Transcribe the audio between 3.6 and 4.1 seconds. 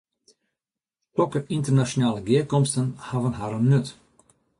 nut.